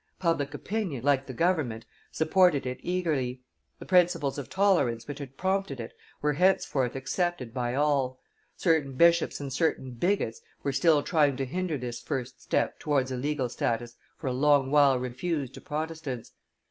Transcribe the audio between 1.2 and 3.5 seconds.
the government, supported it eagerly;